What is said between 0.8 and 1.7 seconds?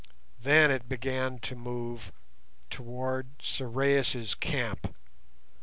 began to